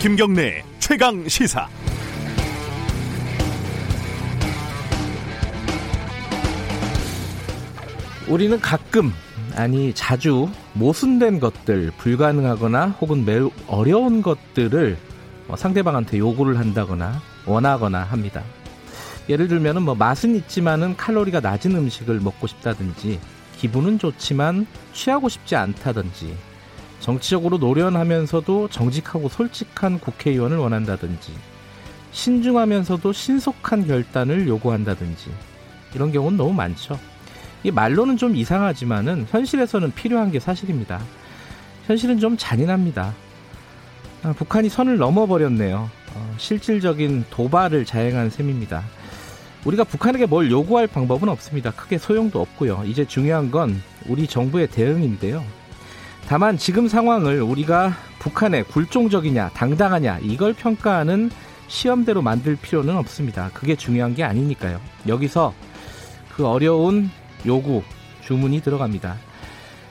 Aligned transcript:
김경래 0.00 0.64
최강 0.78 1.28
시사. 1.28 1.68
우리는 8.26 8.58
가끔 8.60 9.12
아니 9.54 9.92
자주 9.92 10.48
모순된 10.72 11.38
것들 11.38 11.92
불가능하거나 11.98 12.96
혹은 13.02 13.26
매우 13.26 13.50
어려운 13.66 14.22
것들을 14.22 14.96
뭐 15.46 15.56
상대방한테 15.56 16.16
요구를 16.16 16.58
한다거나 16.58 17.20
원하거나 17.44 18.02
합니다. 18.02 18.42
예를 19.28 19.48
들면은 19.48 19.82
뭐 19.82 19.94
맛은 19.94 20.34
있지만은 20.34 20.96
칼로리가 20.96 21.40
낮은 21.40 21.76
음식을 21.76 22.20
먹고 22.20 22.46
싶다든지 22.46 23.20
기분은 23.58 23.98
좋지만 23.98 24.66
취하고 24.94 25.28
싶지 25.28 25.56
않다든지 25.56 26.49
정치적으로 27.00 27.58
노련하면서도 27.58 28.68
정직하고 28.68 29.28
솔직한 29.28 29.98
국회의원을 29.98 30.58
원한다든지 30.58 31.32
신중하면서도 32.12 33.12
신속한 33.12 33.86
결단을 33.86 34.46
요구한다든지 34.46 35.30
이런 35.94 36.12
경우는 36.12 36.36
너무 36.36 36.52
많죠. 36.52 36.98
이 37.62 37.70
말로는 37.70 38.16
좀 38.16 38.36
이상하지만은 38.36 39.26
현실에서는 39.28 39.92
필요한 39.92 40.30
게 40.30 40.40
사실입니다. 40.40 41.00
현실은 41.86 42.18
좀 42.18 42.36
잔인합니다. 42.36 43.14
아, 44.22 44.32
북한이 44.34 44.68
선을 44.68 44.98
넘어버렸네요. 44.98 45.90
어, 46.14 46.34
실질적인 46.36 47.24
도발을 47.30 47.84
자행한 47.84 48.30
셈입니다. 48.30 48.82
우리가 49.64 49.84
북한에게 49.84 50.26
뭘 50.26 50.50
요구할 50.50 50.86
방법은 50.86 51.28
없습니다. 51.28 51.70
크게 51.70 51.98
소용도 51.98 52.40
없고요. 52.40 52.84
이제 52.86 53.04
중요한 53.04 53.50
건 53.50 53.82
우리 54.06 54.26
정부의 54.26 54.68
대응인데요. 54.68 55.44
다만 56.26 56.56
지금 56.56 56.88
상황을 56.88 57.42
우리가 57.42 57.92
북한에 58.18 58.62
굴종적이냐 58.62 59.50
당당하냐 59.50 60.18
이걸 60.22 60.52
평가하는 60.52 61.30
시험대로 61.68 62.20
만들 62.22 62.56
필요는 62.56 62.96
없습니다. 62.96 63.50
그게 63.54 63.76
중요한 63.76 64.14
게 64.14 64.24
아니니까요. 64.24 64.80
여기서 65.06 65.54
그 66.34 66.46
어려운 66.46 67.10
요구, 67.46 67.82
주문이 68.22 68.60
들어갑니다. 68.60 69.16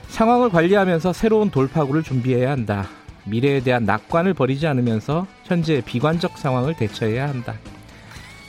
상황을 0.08 0.50
관리하면서 0.50 1.12
새로운 1.12 1.50
돌파구를 1.50 2.02
준비해야 2.02 2.50
한다. 2.50 2.86
미래에 3.24 3.60
대한 3.60 3.84
낙관을 3.84 4.34
버리지 4.34 4.66
않으면서 4.66 5.26
현재 5.44 5.82
비관적 5.84 6.36
상황을 6.38 6.74
대처해야 6.74 7.28
한다. 7.28 7.54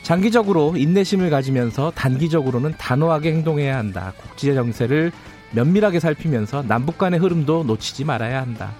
장기적으로 0.03 0.75
인내심을 0.75 1.29
가지면서 1.29 1.91
단기적으로는 1.95 2.73
단호하게 2.77 3.31
행동해야 3.33 3.77
한다. 3.77 4.13
국제 4.17 4.53
정세를 4.53 5.11
면밀하게 5.53 5.99
살피면서 5.99 6.63
남북 6.63 6.97
간의 6.97 7.19
흐름도 7.19 7.63
놓치지 7.63 8.05
말아야 8.05 8.41
한다. 8.41 8.71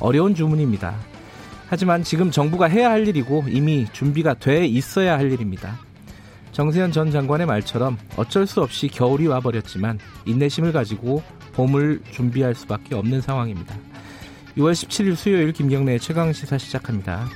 어려운 0.00 0.34
주문입니다. 0.34 0.96
하지만 1.68 2.02
지금 2.02 2.30
정부가 2.30 2.66
해야 2.66 2.90
할 2.90 3.06
일이고 3.06 3.44
이미 3.48 3.86
준비가 3.92 4.34
돼 4.34 4.66
있어야 4.66 5.18
할 5.18 5.30
일입니다. 5.30 5.78
정세현 6.52 6.92
전 6.92 7.10
장관의 7.10 7.46
말처럼 7.46 7.98
어쩔 8.16 8.46
수 8.46 8.62
없이 8.62 8.88
겨울이 8.88 9.26
와버렸지만 9.26 9.98
인내심을 10.24 10.72
가지고 10.72 11.22
봄을 11.52 12.00
준비할 12.10 12.54
수밖에 12.54 12.94
없는 12.94 13.20
상황입니다. 13.20 13.76
6월 14.56 14.72
17일 14.72 15.14
수요일 15.14 15.52
김경래의 15.52 16.00
최강 16.00 16.32
시사 16.32 16.58
시작합니다. 16.58 17.28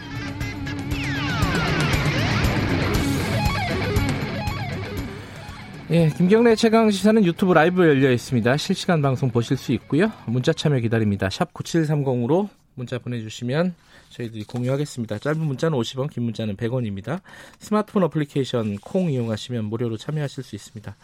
예, 5.92 6.08
김경래 6.08 6.54
최강 6.54 6.90
시사는 6.90 7.22
유튜브 7.22 7.52
라이브 7.52 7.86
열려 7.86 8.10
있습니다. 8.12 8.56
실시간 8.56 9.02
방송 9.02 9.30
보실 9.30 9.58
수 9.58 9.72
있고요. 9.72 10.10
문자 10.24 10.50
참여 10.50 10.78
기다립니다. 10.78 11.28
샵 11.28 11.52
9730으로 11.52 12.48
문자 12.76 12.98
보내주시면 12.98 13.74
저희들이 14.08 14.44
공유하겠습니다. 14.44 15.18
짧은 15.18 15.40
문자는 15.40 15.76
50원, 15.76 16.10
긴 16.10 16.22
문자는 16.22 16.56
100원입니다. 16.56 17.20
스마트폰 17.58 18.04
어플리케이션 18.04 18.78
콩 18.78 19.10
이용하시면 19.10 19.66
무료로 19.66 19.98
참여하실 19.98 20.42
수 20.42 20.56
있습니다. 20.56 20.96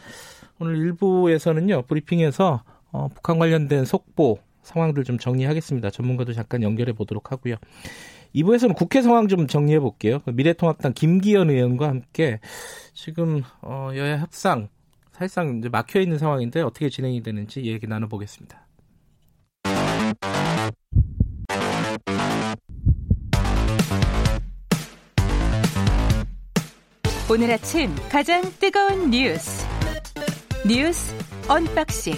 오늘 0.59 0.79
1부에서는요, 0.79 1.83
브리핑에서 1.83 2.63
어, 2.91 3.09
북한 3.09 3.39
관련된 3.39 3.85
속보 3.85 4.39
상황들 4.63 5.05
좀 5.05 5.19
정리하겠습니다. 5.19 5.91
전문가도 5.91 6.33
잠깐 6.33 6.63
연결해 6.63 6.95
보도록 6.95 7.31
하고요. 7.31 7.57
2부에서는 8.35 8.75
국회 8.75 9.03
상황 9.03 9.29
좀 9.29 9.49
정리해 9.49 9.81
볼게요. 9.81 10.21
미래통합당 10.25 10.95
김기현 10.95 11.51
의원과 11.51 11.89
함께 11.89 12.41
지금 12.95 13.43
어, 13.61 13.91
여야 13.95 14.19
협상 14.21 14.69
사실상 15.19 15.59
이제 15.59 15.69
막혀 15.69 16.01
있는 16.01 16.17
상황인데 16.17 16.63
어떻게 16.63 16.89
진행이 16.89 17.25
되는지 17.25 17.65
얘기 17.65 17.89
나눠보겠습니다. 17.89 18.65
오늘 27.31 27.51
아침 27.51 27.95
가장 28.09 28.43
뜨거운 28.61 29.11
뉴스 29.11 29.67
뉴스 30.67 31.15
언박싱 31.49 32.15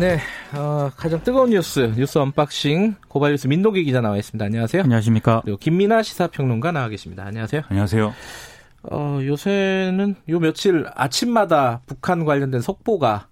네, 0.00 0.18
어, 0.54 0.90
가장 0.96 1.22
뜨거운 1.22 1.50
뉴스 1.50 1.92
뉴스 1.94 2.16
언박싱 2.16 2.94
고발뉴스 3.08 3.46
민동기 3.46 3.84
기자 3.84 4.00
나와 4.00 4.16
있습니다. 4.16 4.42
안녕하세요. 4.42 4.82
안녕하십니까. 4.84 5.42
그리고 5.44 5.58
김민하 5.58 6.02
시사평론가 6.02 6.72
나와 6.72 6.88
계십니다. 6.88 7.24
안녕하세요. 7.26 7.62
안녕하세요. 7.68 8.14
어, 8.90 9.20
요새는 9.22 10.16
요 10.28 10.40
며칠 10.40 10.86
아침마다 10.94 11.82
북한 11.86 12.24
관련된 12.24 12.60
속보가 12.60 13.28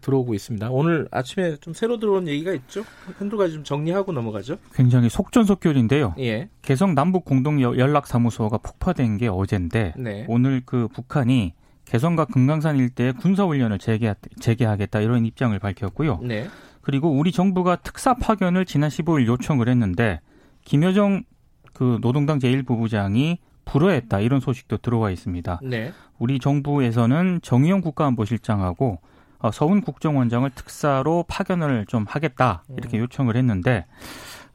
들어오고 0.00 0.34
있습니다. 0.34 0.70
오늘 0.70 1.08
아침에 1.10 1.56
좀 1.56 1.74
새로 1.74 1.98
들어온 1.98 2.28
얘기가 2.28 2.52
있죠? 2.52 2.84
한두 3.18 3.36
가지 3.36 3.54
좀 3.54 3.64
정리하고 3.64 4.12
넘어가죠. 4.12 4.58
굉장히 4.74 5.08
속전속결인데요. 5.08 6.14
예. 6.20 6.48
개성 6.62 6.94
남북 6.94 7.24
공동 7.24 7.60
연락 7.60 8.06
사무소가 8.06 8.58
폭파된 8.58 9.18
게 9.18 9.28
어젠데 9.28 9.94
네. 9.96 10.24
오늘 10.28 10.62
그 10.64 10.88
북한이 10.88 11.54
개성과 11.84 12.26
금강산 12.26 12.76
일대에 12.76 13.12
군사 13.12 13.44
훈련을 13.44 13.78
재개, 13.78 14.14
재개하겠다 14.40 15.00
이런 15.00 15.26
입장을 15.26 15.58
밝혔고요. 15.58 16.20
네. 16.22 16.48
그리고 16.80 17.10
우리 17.10 17.32
정부가 17.32 17.76
특사 17.76 18.14
파견을 18.14 18.66
지난 18.66 18.88
15일 18.88 19.26
요청을 19.26 19.68
했는데 19.68 20.20
김여정 20.64 21.24
그 21.72 21.98
노동당 22.00 22.38
제1부부장이 22.38 23.38
불허했다 23.64 24.20
이런 24.20 24.40
소식도 24.40 24.78
들어와 24.78 25.10
있습니다. 25.10 25.60
네. 25.62 25.92
우리 26.18 26.38
정부에서는 26.38 27.40
정의용 27.42 27.80
국가안보실장하고 27.80 29.00
어, 29.38 29.50
서훈 29.50 29.80
국정원장을 29.80 30.48
특사로 30.50 31.24
파견을 31.26 31.86
좀 31.86 32.04
하겠다 32.08 32.62
이렇게 32.76 32.98
음. 32.98 33.02
요청을 33.02 33.36
했는데 33.36 33.86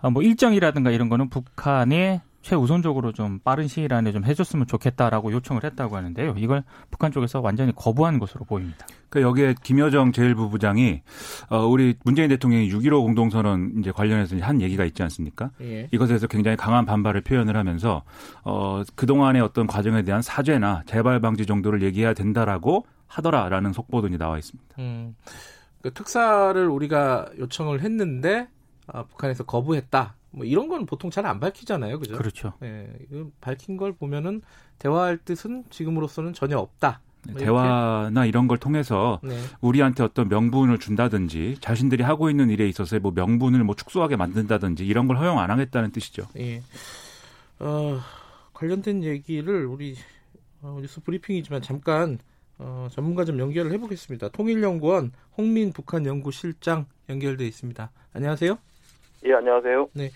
어, 0.02 0.10
뭐 0.10 0.22
일정이라든가 0.22 0.92
이런 0.92 1.10
거는 1.10 1.30
북한에 1.30 2.22
최우선적으로 2.42 3.12
좀 3.12 3.40
빠른 3.40 3.68
시일 3.68 3.94
안에 3.94 4.12
좀 4.12 4.24
해줬으면 4.24 4.68
좋겠다라고 4.68 5.32
요청을 5.34 5.64
했다고 5.64 5.98
하는데요. 5.98 6.36
이걸 6.38 6.64
북한 6.90 7.12
쪽에서 7.12 7.42
완전히 7.42 7.74
거부한 7.76 8.20
것으로 8.20 8.46
보입니다. 8.46 8.86
그 9.10 9.22
여기에 9.22 9.56
김여정 9.64 10.12
제1부부장이 10.12 11.02
어 11.50 11.66
우리 11.66 11.96
문재인 12.04 12.30
대통령이 12.30 12.70
6.15 12.70 13.02
공동선언 13.04 13.74
이제 13.80 13.92
관련해서 13.92 14.38
한 14.38 14.62
얘기가 14.62 14.86
있지 14.86 15.04
않습니까? 15.04 15.52
예. 15.62 15.88
이것에 15.92 16.10
대해서 16.10 16.28
굉장히 16.28 16.58
강한 16.58 16.86
반발을 16.86 17.22
표현을 17.22 17.58
하면서 17.58 18.04
어 18.44 18.84
그동안의 18.96 19.42
어떤 19.42 19.68
과정에 19.68 20.04
대한 20.04 20.22
사죄나 20.22 20.84
재발 20.86 21.20
방지 21.20 21.46
정도를 21.46 21.82
얘기해야 21.82 22.14
된다라고 22.14 22.86
하더라라는 23.08 23.74
속보도 23.74 24.08
이제 24.08 24.18
나와 24.18 24.38
있습니다. 24.38 24.76
음. 24.80 25.16
그 25.82 25.94
특사를 25.94 26.68
우리가 26.68 27.30
요청을 27.40 27.82
했는데 27.82 28.48
아, 28.88 29.04
북한에서 29.04 29.44
거부했다. 29.46 30.16
뭐 30.38 30.46
이런 30.46 30.68
건 30.68 30.86
보통 30.86 31.10
잘 31.10 31.26
안 31.26 31.40
밝히잖아요, 31.40 32.00
그죠? 32.00 32.16
그렇죠. 32.16 32.54
예, 32.64 32.88
밝힌 33.42 33.76
걸 33.76 33.92
보면은 33.94 34.42
대화할 34.80 35.18
뜻은 35.18 35.66
지금으로서는 35.70 36.34
전혀 36.34 36.58
없다. 36.58 37.02
뭐 37.30 37.38
대화나 37.40 38.26
이런 38.26 38.48
걸 38.48 38.58
통해서 38.58 39.20
네. 39.24 39.38
우리한테 39.60 40.04
어떤 40.04 40.30
명분을 40.30 40.78
준다든지 40.78 41.58
자신들이 41.60 42.04
하고 42.04 42.30
있는 42.30 42.50
일에 42.50 42.70
있어서 42.70 42.98
뭐 43.00 43.12
명분을 43.14 43.64
뭐 43.66 43.76
축소하게 43.76 44.16
만든다든지 44.16 44.86
이런 44.86 45.08
걸 45.08 45.18
허용 45.18 45.40
안 45.40 45.52
하겠다는 45.52 45.92
뜻이죠. 45.92 46.28
예. 46.38 46.62
어, 47.60 48.00
관련된 48.54 49.04
얘기를 49.04 49.66
우리 49.66 49.96
어, 50.62 50.78
뉴스 50.80 51.02
브리핑이지만 51.02 51.62
잠깐 51.62 52.20
어, 52.60 52.88
전문가 52.92 53.26
좀 53.26 53.40
연결을 53.40 53.72
해보겠습니다. 53.74 54.30
통일연구원 54.30 55.12
홍민 55.38 55.74
북한 55.74 56.06
연구실장 56.06 56.86
연결돼 57.10 57.46
있습니다. 57.46 57.92
안녕하세요. 58.14 58.58
예, 59.26 59.34
안녕하세요. 59.34 59.90
네. 59.94 60.10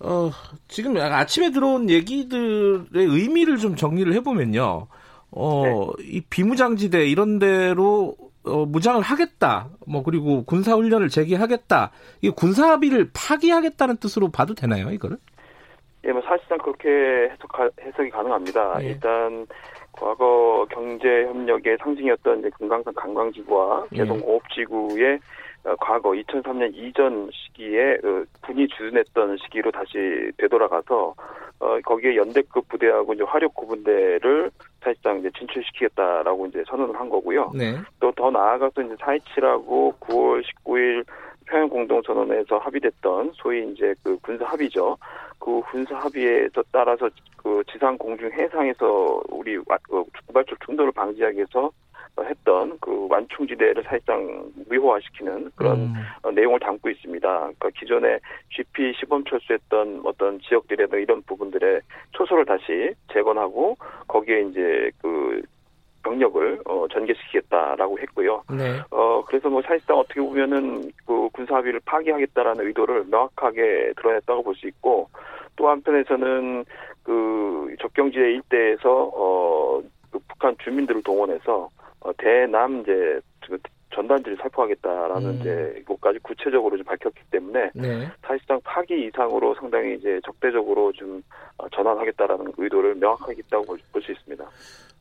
어, 0.00 0.30
지금 0.68 0.96
아침에 0.96 1.50
들어온 1.50 1.88
얘기들의 1.88 2.86
의미를 2.94 3.58
좀 3.58 3.76
정리를 3.76 4.12
해보면요. 4.14 4.86
어, 5.30 5.62
네. 5.98 6.04
이 6.04 6.20
비무장지대 6.28 7.06
이런 7.06 7.38
데로 7.38 8.16
어, 8.44 8.64
무장을 8.66 9.00
하겠다. 9.00 9.68
뭐, 9.86 10.02
그리고 10.02 10.44
군사 10.44 10.74
훈련을 10.74 11.08
재개하겠다. 11.08 11.92
이 12.22 12.30
군사 12.30 12.72
합의를 12.72 13.10
파기하겠다는 13.14 13.98
뜻으로 13.98 14.30
봐도 14.30 14.54
되나요, 14.54 14.90
이거를? 14.90 15.16
예, 16.04 16.10
뭐, 16.10 16.20
사실상 16.22 16.58
그렇게 16.58 17.30
해석, 17.30 17.50
해석이 17.80 18.10
가능합니다. 18.10 18.78
네. 18.78 18.86
일단, 18.86 19.46
과거 19.92 20.66
경제 20.70 21.06
협력의 21.26 21.78
상징이었던 21.80 22.40
이제 22.40 22.50
금강산 22.58 22.94
관광지구와 22.94 23.86
개성 23.90 24.16
네. 24.16 24.22
공업지구의 24.24 25.14
어, 25.14 25.18
과거 25.80 26.10
2003년 26.10 26.74
이전 26.74 27.30
시기에 27.32 27.94
어, 28.04 28.24
군이 28.42 28.68
주둔했던 28.68 29.36
시기로 29.44 29.70
다시 29.70 30.30
되돌아가서 30.38 31.14
어, 31.60 31.80
거기에 31.84 32.16
연대급 32.16 32.68
부대하고 32.68 33.14
이제 33.14 33.22
화력 33.22 33.54
구분대를 33.54 34.50
사실상 34.80 35.20
이제 35.20 35.30
진출시키겠다라고 35.38 36.46
이제 36.46 36.64
선언을 36.66 36.98
한 36.98 37.08
거고요. 37.08 37.52
네. 37.54 37.76
또 38.00 38.12
더 38.12 38.30
나아가서 38.30 38.82
이제 38.82 38.94
4.27하고 38.96 39.98
9월 39.98 40.42
19일 40.44 41.04
평양 41.46 41.68
공동 41.68 42.00
선언에서 42.02 42.58
합의됐던 42.58 43.32
소위 43.34 43.68
이제 43.72 43.94
그 44.02 44.16
군사 44.22 44.44
합의죠. 44.44 44.96
그 45.38 45.60
군사 45.62 45.96
합의에 45.96 46.48
따라서 46.70 47.08
그 47.36 47.62
지상 47.70 47.98
공중 47.98 48.30
해상에서 48.32 49.20
우리 49.28 49.58
그 49.88 50.04
구발적 50.26 50.58
충돌을 50.64 50.92
방지하기 50.92 51.36
위해서 51.36 51.70
했던 52.20 52.78
그 52.80 53.06
완충지대를 53.08 53.82
사실상 53.84 54.50
무효화시키는 54.68 55.50
그런 55.56 55.78
음. 55.78 55.94
어, 56.22 56.30
내용을 56.30 56.60
담고 56.60 56.90
있습니다. 56.90 57.28
그러니까 57.28 57.70
기존에 57.78 58.18
GP 58.50 58.94
시범 58.98 59.24
철수했던 59.24 60.02
어떤 60.04 60.40
지역들에도 60.40 60.98
이런 60.98 61.22
부분들의 61.22 61.80
초소를 62.12 62.44
다시 62.44 62.94
재건하고 63.12 63.76
거기에 64.08 64.42
이제 64.42 64.90
그 65.00 65.42
병력을 66.04 66.60
어, 66.66 66.86
전개시키겠다라고 66.92 67.98
했고요. 68.00 68.42
네. 68.50 68.80
어 68.90 69.24
그래서 69.26 69.48
뭐 69.48 69.62
사실상 69.62 69.98
어떻게 69.98 70.20
보면은 70.20 70.90
그 71.06 71.28
군사 71.32 71.56
합의를 71.56 71.80
파기하겠다라는 71.84 72.66
의도를 72.66 73.04
명확하게 73.04 73.92
드러냈다고 73.96 74.42
볼 74.42 74.54
수 74.56 74.66
있고 74.66 75.08
또 75.56 75.68
한편에서는 75.68 76.64
그 77.04 77.74
접경지대 77.80 78.32
일대에서 78.32 79.10
어 79.14 79.82
그 80.12 80.18
북한 80.28 80.54
주민들을 80.62 81.02
동원해서 81.02 81.68
어, 82.04 82.12
대남 82.18 82.80
이제 82.80 83.20
그 83.46 83.58
전단지를 83.94 84.38
살포하겠다라는 84.38 85.28
음. 85.28 85.38
이제 85.40 85.82
것까지 85.86 86.18
구체적으로 86.22 86.76
좀 86.76 86.84
밝혔기 86.84 87.20
때문에 87.30 87.70
네. 87.74 88.08
사실상 88.22 88.58
파기 88.64 89.06
이상으로 89.06 89.54
상당히 89.54 89.96
이제 89.96 90.18
적대적으로 90.24 90.92
좀 90.92 91.22
어, 91.58 91.68
전환하겠다라는 91.68 92.52
의도를 92.56 92.94
명확하게 92.96 93.42
있다고 93.46 93.76
볼 93.92 94.02
수 94.02 94.12
있습니다. 94.12 94.44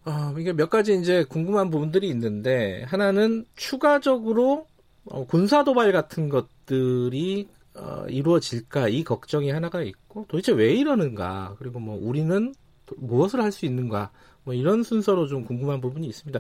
아, 0.04 0.34
이게 0.38 0.52
몇 0.52 0.70
가지 0.70 0.96
이제 0.96 1.24
궁금한 1.24 1.70
부분들이 1.70 2.08
있는데 2.10 2.84
하나는 2.88 3.46
추가적으로 3.56 4.66
어, 5.06 5.26
군사 5.26 5.64
도발 5.64 5.92
같은 5.92 6.30
것들이 6.30 7.48
어, 7.76 8.06
이루어질까 8.10 8.90
이 8.90 9.04
걱정이 9.04 9.50
하나가 9.52 9.82
있고 9.82 10.26
도대체 10.28 10.52
왜 10.52 10.74
이러는가 10.74 11.56
그리고 11.58 11.80
뭐 11.80 11.98
우리는 12.02 12.54
무엇을 12.98 13.42
할 13.42 13.52
수 13.52 13.66
있는가 13.66 14.12
뭐 14.44 14.54
이런 14.54 14.84
순서로 14.84 15.28
좀 15.28 15.46
궁금한 15.46 15.82
부분이 15.82 16.08
있습니다. 16.08 16.40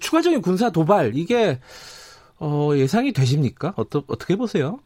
추가적인 0.00 0.42
군사 0.42 0.70
도발 0.70 1.12
이게 1.14 1.58
어, 2.38 2.70
예상이 2.74 3.12
되십니까? 3.12 3.72
어떠, 3.76 4.02
어떻게 4.08 4.36
보세요? 4.36 4.78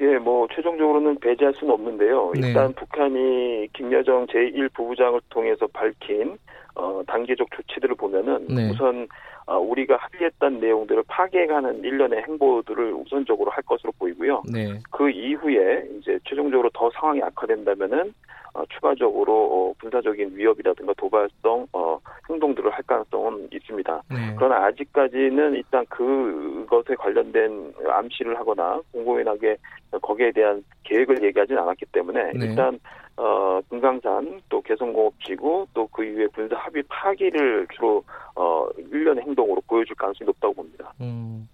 예, 0.00 0.18
뭐 0.18 0.46
최종적으로는 0.54 1.20
배제할 1.20 1.54
수는 1.54 1.72
없는데요. 1.74 2.32
네. 2.34 2.48
일단 2.48 2.68
네. 2.68 2.74
북한이 2.74 3.68
김여정 3.72 4.26
제1 4.26 4.72
부부장을 4.72 5.20
통해서 5.30 5.66
밝힌 5.68 6.36
어, 6.74 7.02
단계적 7.06 7.46
조치들을 7.54 7.94
보면은 7.94 8.46
네. 8.48 8.70
우선 8.70 9.06
어, 9.46 9.58
우리가 9.58 9.96
합의했던 9.96 10.58
내용들을 10.58 11.04
파괴하는 11.06 11.84
일련의 11.84 12.22
행보들을 12.22 12.92
우선적으로 12.94 13.50
할 13.50 13.62
것으로 13.62 13.92
보이고요. 13.98 14.42
네. 14.52 14.78
그 14.90 15.10
이후에 15.10 15.84
이제 15.98 16.18
최종적으로 16.24 16.70
더 16.72 16.90
상황이 16.94 17.22
악화된다면은 17.22 18.00
어, 18.00 18.43
추가적으로 18.68 19.32
어, 19.32 19.74
군사적인 19.80 20.36
위협이라든가 20.36 20.92
도발성 20.96 21.66
어, 21.72 21.98
행동들을 22.28 22.70
할 22.70 22.82
가능성은 22.84 23.48
있습니다. 23.52 24.02
네. 24.10 24.34
그러나 24.36 24.66
아직까지는 24.66 25.54
일단 25.54 25.84
그것에 25.86 26.94
관련된 26.94 27.74
암시를 27.88 28.38
하거나 28.38 28.80
공공연하게 28.92 29.56
거기에 30.02 30.32
대한 30.32 30.64
계획을 30.84 31.22
얘기하지는 31.22 31.60
않았기 31.62 31.86
때문에 31.86 32.32
네. 32.32 32.46
일단 32.46 32.78
어, 33.16 33.60
금강산 33.68 34.40
또 34.48 34.60
개성공업지구 34.62 35.66
또 35.72 35.84
그 35.94 36.04
이후에 36.04 36.26
군사 36.34 36.56
합의 36.56 36.82
파기를 36.88 37.68
주로 37.72 38.02
어, 38.34 38.68
일련의 38.76 39.22
행동으로 39.24 39.62
보여줄 39.68 39.94
가능성이 39.94 40.26
높다고 40.26 40.54
봅니다. 40.54 40.92
음. 41.00 41.48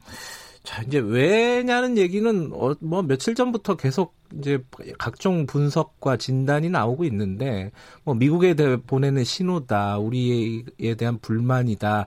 자, 0.63 0.83
이제 0.83 0.99
왜냐는 0.99 1.97
얘기는 1.97 2.51
어, 2.53 2.75
뭐 2.81 3.03
며칠 3.03 3.35
전부터 3.35 3.77
계속 3.77 4.15
이제 4.39 4.63
각종 4.99 5.47
분석과 5.47 6.19
진단이 6.19 6.69
나오고 6.71 7.05
있는데 7.05 7.73
뭐 8.05 8.15
미국에 8.15 8.55
대 8.55 8.77
보내는 8.77 9.25
신호다, 9.25 9.99
우리에 9.99 10.95
대한 10.99 11.19
불만이다, 11.19 12.07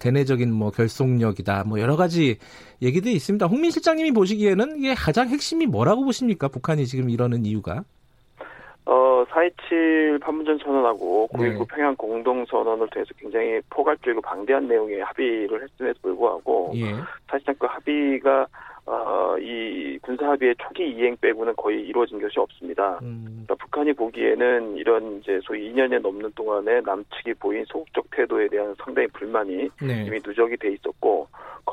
대내적인 0.00 0.52
뭐 0.52 0.70
결속력이다, 0.70 1.64
뭐 1.64 1.80
여러 1.80 1.96
가지 1.96 2.38
얘기들이 2.82 3.14
있습니다. 3.14 3.46
홍민 3.46 3.70
실장님이 3.70 4.10
보시기에는 4.12 4.78
이게 4.78 4.94
가장 4.94 5.28
핵심이 5.28 5.66
뭐라고 5.66 6.04
보십니까? 6.04 6.48
북한이 6.48 6.86
지금 6.86 7.08
이러는 7.10 7.46
이유가? 7.46 7.84
어, 8.86 9.24
4.27 9.30 10.20
판문점 10.20 10.58
선언하고 10.58 11.28
9.19 11.32 11.58
네. 11.58 11.64
평양 11.68 11.96
공동선언을 11.96 12.88
통해서 12.88 13.14
굉장히 13.18 13.60
포괄적이고 13.70 14.20
방대한 14.20 14.68
내용의 14.68 15.00
합의를 15.00 15.62
했음에도 15.62 15.98
불구하고 16.02 16.72
예. 16.76 16.92
사실상 17.28 17.54
그 17.58 17.66
합의가 17.66 18.46
어, 18.86 19.36
이 19.38 19.98
군사 20.02 20.28
합의의 20.28 20.54
초기 20.58 20.90
이행 20.90 21.16
빼고는 21.18 21.54
거의 21.56 21.80
이루어진 21.80 22.20
것이 22.20 22.38
없습니다. 22.38 22.98
음. 23.02 23.44
그러니까 23.46 23.54
북한이 23.54 23.94
보기에는 23.94 24.76
이런 24.76 25.20
이제 25.20 25.40
소위 25.42 25.72
2년에 25.72 26.00
넘는 26.00 26.32
동안에 26.34 26.82
남측이 26.82 27.34
보인 27.34 27.64
소극적 27.64 28.10
태도에 28.10 28.48
대한 28.48 28.74
상당히 28.84 29.08
불만이 29.08 29.70
네. 29.80 30.04
이미 30.06 30.20
누적이 30.22 30.58
돼 30.58 30.72
있었고 30.72 31.03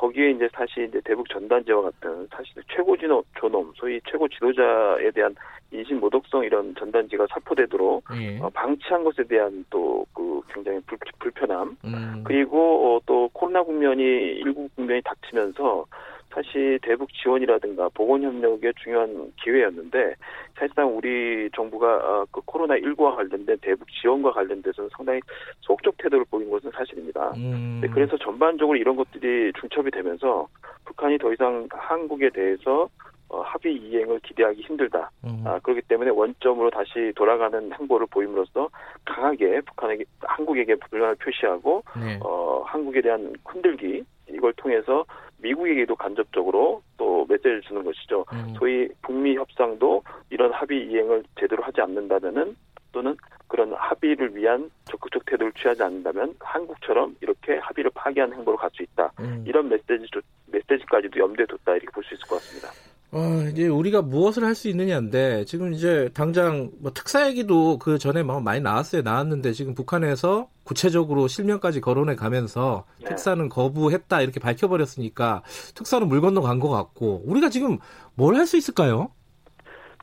거기에 0.02 0.30
이제 0.32 0.48
사실 0.52 0.84
이제 0.88 1.00
대북 1.04 1.28
전단지와 1.28 1.82
같은 1.82 2.26
사실 2.34 2.54
최고 2.74 2.96
진호 2.96 3.22
존엄 3.38 3.72
소위 3.76 4.00
최고 4.10 4.26
지도자에 4.26 5.12
대한 5.12 5.32
인신 5.70 6.00
모독성 6.00 6.42
이런 6.42 6.74
전단지가 6.74 7.28
살포되도록 7.30 8.02
예. 8.20 8.38
어, 8.40 8.50
방치한 8.50 9.04
것에 9.04 9.22
대한 9.22 9.64
또 9.70 10.02
그 10.12 10.42
굉장히 10.52 10.80
불, 10.86 10.98
불편함 11.18 11.76
음. 11.84 12.22
그리고 12.24 12.96
어, 12.96 13.00
또 13.06 13.28
코로나 13.32 13.62
국면이 13.62 14.02
일부 14.02 14.68
국면이 14.74 15.00
닥치면서 15.02 15.86
사실 16.32 16.78
대북 16.82 17.12
지원이라든가 17.12 17.90
보건 17.94 18.22
협력의 18.22 18.72
중요한 18.82 19.32
기회였는데 19.42 20.14
사실상 20.54 20.96
우리 20.96 21.50
정부가 21.54 21.96
어, 21.96 22.26
그 22.30 22.40
코로나 22.44 22.74
19와 22.76 23.16
관련된 23.16 23.58
대북 23.60 23.86
지원과 24.00 24.32
관련돼서는 24.32 24.90
상당히 24.96 25.20
소극적 25.60 25.96
태도를 25.98 26.24
보인 26.30 26.50
것은 26.50 26.70
사실입니다. 26.74 27.32
음. 27.36 27.80
네, 27.82 27.88
그래서 27.88 28.16
전반적으로 28.18 28.76
이런 28.78 28.96
것들이 28.96 29.52
중첩이 29.60 29.90
되면서 29.90 30.48
북한이 30.84 31.18
더 31.18 31.32
이상 31.32 31.68
한국에 31.70 32.30
대해서 32.30 32.88
어, 33.28 33.40
합의 33.40 33.74
이행을 33.74 34.20
기대하기 34.20 34.60
힘들다. 34.60 35.10
음. 35.24 35.42
아, 35.46 35.58
그렇기 35.60 35.82
때문에 35.88 36.10
원점으로 36.10 36.70
다시 36.70 37.12
돌아가는 37.16 37.72
행보를 37.72 38.06
보임으로써 38.10 38.68
강하게 39.06 39.62
북한에게 39.62 40.04
한국에게 40.20 40.74
불만을 40.74 41.14
표시하고 41.16 41.82
네. 41.98 42.18
어, 42.22 42.62
한국에 42.66 43.00
대한 43.00 43.32
흔들기 43.44 44.04
이걸 44.28 44.52
통해서 44.54 45.04
미국에게도 45.42 45.94
간접적으로 45.96 46.82
또 46.96 47.26
메시지를 47.28 47.60
주는 47.62 47.84
것이죠. 47.84 48.24
음. 48.32 48.54
소위 48.58 48.88
북미 49.02 49.36
협상도 49.36 50.02
이런 50.30 50.52
합의 50.52 50.86
이행을 50.86 51.24
제대로 51.38 51.62
하지 51.62 51.80
않는다면은 51.80 52.56
또는 52.92 53.16
그런 53.48 53.72
합의를 53.74 54.34
위한 54.36 54.70
적극적 54.84 55.24
태도를 55.26 55.52
취하지 55.52 55.82
않는다면 55.82 56.34
한국처럼 56.40 57.16
이렇게 57.20 57.56
합의를 57.58 57.90
파기하는 57.94 58.36
행보로 58.38 58.56
갈수 58.56 58.82
있다. 58.82 59.12
음. 59.20 59.44
이런 59.46 59.68
메시지 59.68 60.08
메시지까지도 60.46 61.18
염두에 61.18 61.46
뒀다 61.46 61.72
이렇게 61.72 61.88
볼 61.92 62.04
수 62.04 62.14
있을 62.14 62.26
것 62.28 62.36
같습니다. 62.36 62.68
어, 63.14 63.44
이제 63.50 63.68
우리가 63.68 64.00
무엇을 64.00 64.42
할 64.44 64.54
수 64.54 64.68
있느냐인데 64.68 65.44
지금 65.44 65.72
이제 65.74 66.08
당장 66.14 66.70
뭐 66.80 66.92
특사 66.92 67.26
얘기도 67.28 67.78
그 67.78 67.98
전에 67.98 68.22
뭐 68.22 68.40
많이 68.40 68.60
나왔어요. 68.60 69.02
나왔는데 69.02 69.52
지금 69.52 69.74
북한에서 69.74 70.48
구체적으로 70.64 71.26
실명까지 71.28 71.80
거론해 71.82 72.14
가면서 72.16 72.84
네. 73.00 73.06
특사는 73.08 73.48
거부했다 73.50 74.20
이렇게 74.22 74.40
밝혀버렸으니까 74.40 75.42
특사는 75.74 76.06
물 76.08 76.20
건너 76.22 76.40
간 76.40 76.58
것 76.60 76.68
같고 76.70 77.22
우리가 77.26 77.48
지금 77.50 77.78
뭘 78.14 78.34
할 78.36 78.46
수 78.46 78.56
있을까요? 78.56 79.10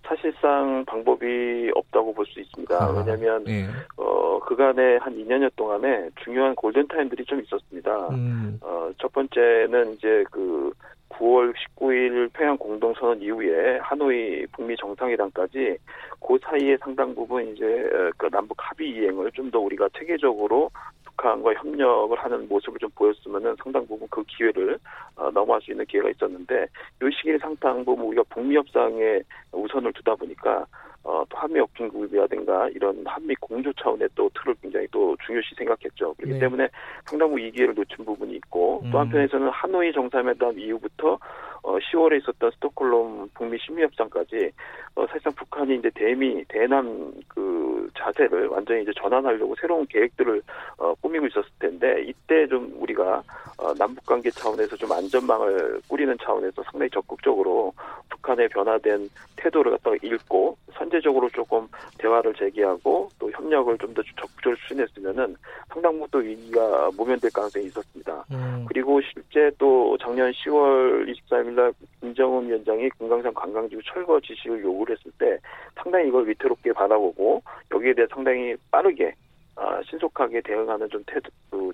사실상 0.05 0.83
방법이 0.85 1.71
없다고 1.75 2.13
볼 2.13 2.25
수 2.25 2.39
있습니다. 2.39 2.75
아, 2.75 2.89
왜냐하면 2.91 3.43
예. 3.47 3.67
어 3.97 4.39
그간에 4.39 4.97
한 4.97 5.15
2년여 5.15 5.51
동안에 5.55 6.09
중요한 6.23 6.53
골든 6.55 6.87
타임들이 6.87 7.25
좀 7.25 7.39
있었습니다. 7.41 8.09
음. 8.09 8.59
어 8.61 8.89
첫 8.99 9.11
번째는 9.13 9.93
이제 9.93 10.23
그 10.31 10.71
9월 11.09 11.53
19일 11.53 12.31
평양 12.33 12.57
공동선언 12.57 13.21
이후에 13.21 13.79
하노이 13.79 14.45
북미 14.53 14.75
정상회담까지 14.77 15.77
그 16.19 16.37
사이에 16.41 16.77
상당 16.77 17.13
부분 17.15 17.47
이제 17.49 17.65
어, 17.65 18.11
그 18.17 18.29
남북 18.29 18.57
합의 18.59 18.89
이행을 18.89 19.31
좀 19.31 19.49
더 19.49 19.59
우리가 19.59 19.89
체계적으로 19.97 20.69
북한과 21.05 21.53
협력을 21.55 22.17
하는 22.17 22.47
모습을 22.47 22.79
좀 22.79 22.89
보였으면은 22.91 23.55
상당 23.63 23.85
부분 23.87 24.07
그 24.11 24.23
기회를 24.23 24.77
어, 25.15 25.31
넘어갈 25.31 25.61
수 25.61 25.71
있는 25.71 25.85
기회가 25.85 26.09
있었는데 26.09 26.67
이 27.01 27.09
시기에 27.17 27.37
상당 27.39 27.83
부분 27.83 28.05
우리가 28.05 28.23
북미 28.29 28.55
협상에 28.55 29.21
우선을 29.51 29.91
두다 29.93 30.15
보니까 30.15 30.65
어, 31.09 31.25
또 31.27 31.37
한미 31.39 31.59
업킹급이라든가 31.59 32.69
이런 32.69 33.03
한미 33.03 33.33
공조 33.39 33.73
차원의 33.73 34.09
또 34.13 34.29
틀을 34.35 34.53
굉장히 34.61 34.87
또 34.91 35.17
중요시 35.25 35.55
생각했죠. 35.55 36.13
그렇기 36.13 36.33
네. 36.33 36.39
때문에 36.39 36.69
상당 37.05 37.29
부분 37.29 37.41
이 37.41 37.49
기회를 37.51 37.73
놓친 37.73 38.05
부분이 38.05 38.35
있고 38.35 38.81
음. 38.83 38.91
또 38.91 38.99
한편에서는 38.99 39.49
하노이 39.49 39.91
정상회담 39.91 40.59
이후부터 40.59 41.17
어, 41.63 41.77
10월에 41.79 42.21
있었던 42.21 42.51
스톡홀름 42.51 43.29
북미 43.33 43.57
심리협상까지 43.57 44.51
어, 44.95 45.07
사실상 45.07 45.33
북한이 45.33 45.77
이제 45.77 45.89
대미 45.95 46.45
대남 46.47 47.11
그 47.27 47.78
자세를 47.97 48.47
완전히 48.47 48.83
이제 48.83 48.91
전환하려고 48.95 49.55
새로운 49.59 49.85
계획들을 49.87 50.41
어, 50.77 50.93
꾸미고 51.01 51.27
있었을 51.27 51.49
텐데 51.59 52.03
이때 52.05 52.47
좀 52.47 52.73
우리가 52.79 53.21
어, 53.57 53.73
남북 53.75 54.05
관계 54.05 54.29
차원에서 54.31 54.75
좀 54.75 54.91
안전망을 54.91 55.81
꾸리는 55.87 56.15
차원에서 56.23 56.63
상당히 56.63 56.89
적극적으로 56.89 57.73
북한의 58.09 58.49
변화된 58.49 59.09
태도를 59.35 59.73
갖다가 59.73 59.97
읽고 60.01 60.57
선제적으로 60.73 61.29
조금 61.29 61.67
대화를 61.97 62.33
제기하고 62.35 63.09
또 63.19 63.31
협력을 63.31 63.77
좀 63.77 63.89
더 63.93 64.03
적극적으로 64.15 64.55
추진했으면은 64.61 65.35
상당 65.69 65.99
부도 65.99 66.19
위기가 66.19 66.89
모면될 66.95 67.31
가능성이 67.31 67.65
있었습니다. 67.65 68.25
음. 68.31 68.65
그리고 68.67 69.01
실제 69.01 69.51
또 69.57 69.97
작년 69.99 70.31
10월 70.31 71.07
24일 71.07 71.53
날 71.53 71.73
김정은 72.01 72.47
위원장이 72.47 72.89
금강산 72.97 73.33
관광지구 73.33 73.81
철거 73.83 74.19
지시를 74.19 74.63
요구를 74.63 74.95
했을 74.95 75.11
때 75.17 75.37
상당히 75.75 76.07
이걸 76.07 76.27
위태롭게 76.27 76.73
바라보고 76.73 77.41
여기에 77.79 77.93
대해 77.93 78.07
상당히 78.13 78.55
빠르게 78.71 79.13
아, 79.55 79.81
신속하게 79.89 80.41
대응하는 80.41 80.89
좀 80.89 81.03
태도, 81.05 81.29
그, 81.49 81.71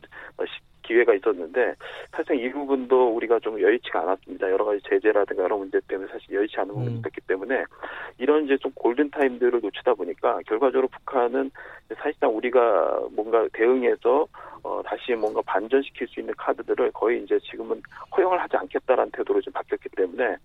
기회가 0.86 1.13
있었는데 1.13 1.75
사실상 2.12 2.38
이 2.38 2.50
부분도 2.51 3.15
우리가 3.15 3.39
좀 3.39 3.60
여의치가 3.60 4.01
않았습니다. 4.01 4.50
여러 4.50 4.65
가지 4.65 4.80
제재라든가 4.88 5.44
여러 5.44 5.58
문제 5.58 5.80
때문에 5.88 6.10
사실 6.12 6.34
여의치 6.34 6.56
않은 6.58 6.70
부분이 6.70 6.88
음. 6.88 6.98
있었기 7.00 7.22
때문에 7.27 7.63
이런 8.18 8.46
이제 8.46 8.58
좀 8.58 8.72
골든 8.75 9.12
타임들을 9.12 9.60
놓치다 9.62 9.94
보니까 9.96 10.39
결과적으로 10.48 10.88
북한은 10.88 11.51
사실상 11.98 12.36
우리가 12.36 13.01
뭔가 13.12 13.48
대응해서 13.54 14.27
어, 14.63 14.82
다시 14.84 15.13
뭔가 15.13 15.42
반전시킬 15.46 16.08
수 16.08 16.20
있는 16.20 16.34
카드들을 16.38 16.92
거의 16.92 17.22
이제 17.22 17.38
지금은 17.39 17.82
허용을 18.18 18.42
하지 18.42 18.58
않겠다라는 18.58 19.12
태도로 19.12 19.39
좀 19.42 19.54
바뀌었기 19.54 19.89
때문에 19.96 20.38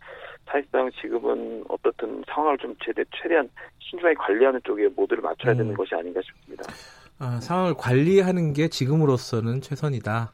사실상 0.47 0.91
지금은 1.01 1.65
어떻든 1.69 2.23
상황을 2.29 2.59
좀 2.59 2.75
최대, 2.85 3.03
최대한 3.15 3.49
신중하게 3.79 4.15
관리하는 4.17 4.61
쪽에 4.65 4.89
모두를 4.89 5.23
맞춰야 5.23 5.55
되는 5.55 5.71
음. 5.71 5.75
것이 5.75 5.95
아닌가 5.95 6.21
싶습니다. 6.21 6.65
아, 7.21 7.39
상황을 7.39 7.75
관리하는 7.75 8.55
게 8.55 8.69
지금으로서는 8.69 9.61
최선이다. 9.61 10.33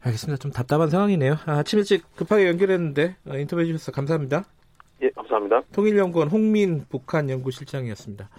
알겠습니다. 0.00 0.38
좀 0.38 0.50
답답한 0.50 0.88
상황이네요. 0.88 1.36
아, 1.44 1.58
아침 1.58 1.78
일찍 1.78 2.10
급하게 2.16 2.48
연결했는데 2.48 3.16
어, 3.26 3.36
인터뷰 3.36 3.60
해 3.60 3.66
주셔서 3.66 3.92
감사합니다. 3.92 4.44
예, 5.02 5.10
감사합니다. 5.10 5.62
통일연구원 5.72 6.28
홍민 6.28 6.86
북한 6.88 7.28
연구실장이었습니다. 7.28 8.30